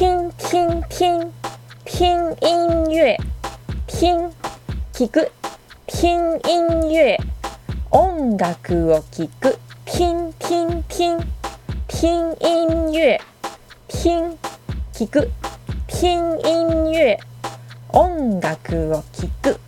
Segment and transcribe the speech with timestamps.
[0.00, 1.30] 听听听
[1.84, 3.14] 听音乐
[3.86, 4.32] 听
[4.94, 5.30] 聞く
[5.86, 7.18] 听音乐
[7.90, 11.18] 音楽を聞く听听听
[11.86, 13.20] 听音乐
[13.88, 14.38] 听
[14.94, 15.30] 聞く
[15.86, 17.20] 听音乐
[17.90, 19.60] 音楽を聞く